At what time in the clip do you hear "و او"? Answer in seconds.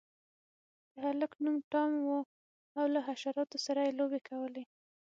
2.05-2.85